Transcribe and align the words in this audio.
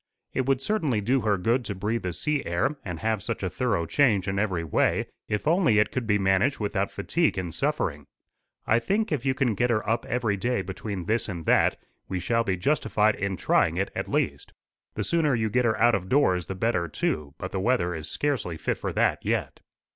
"It 0.33 0.47
would 0.47 0.63
certainly 0.63 0.99
do 0.99 1.21
her 1.21 1.37
good 1.37 1.63
to 1.65 1.75
breathe 1.75 2.01
the 2.01 2.11
sea 2.11 2.43
air 2.43 2.75
and 2.83 3.01
have 3.01 3.21
such 3.21 3.43
a 3.43 3.51
thorough 3.51 3.85
change 3.85 4.27
in 4.27 4.39
every 4.39 4.63
way 4.63 5.05
if 5.27 5.47
only 5.47 5.77
it 5.77 5.91
could 5.91 6.07
be 6.07 6.17
managed 6.17 6.59
without 6.59 6.89
fatigue 6.89 7.37
and 7.37 7.53
suffering. 7.53 8.07
I 8.65 8.79
think, 8.79 9.11
if 9.11 9.25
you 9.27 9.35
can 9.35 9.53
get 9.53 9.69
her 9.69 9.87
up 9.87 10.07
every 10.07 10.37
day 10.37 10.63
between 10.63 11.05
this 11.05 11.29
and 11.29 11.45
that, 11.45 11.77
we 12.07 12.19
shall 12.19 12.43
be 12.43 12.57
justified 12.57 13.13
in 13.13 13.37
trying 13.37 13.77
it 13.77 13.91
at 13.95 14.09
least. 14.09 14.53
The 14.95 15.03
sooner 15.03 15.35
you 15.35 15.51
get 15.51 15.65
her 15.65 15.77
out 15.79 15.93
of 15.93 16.09
doors 16.09 16.47
the 16.47 16.55
better 16.55 16.87
too; 16.87 17.35
but 17.37 17.51
the 17.51 17.59
weather 17.59 17.93
is 17.93 18.09
scarcely 18.09 18.57
fit 18.57 18.79
for 18.79 18.91
that 18.93 19.23
yet." 19.23 19.59